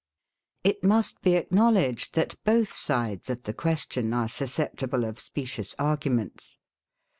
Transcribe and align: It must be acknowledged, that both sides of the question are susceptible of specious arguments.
It 0.63 0.83
must 0.83 1.21
be 1.21 1.35
acknowledged, 1.35 2.15
that 2.15 2.33
both 2.43 2.73
sides 2.73 3.29
of 3.29 3.43
the 3.43 3.53
question 3.53 4.13
are 4.15 4.27
susceptible 4.27 5.05
of 5.05 5.19
specious 5.19 5.75
arguments. 5.77 6.57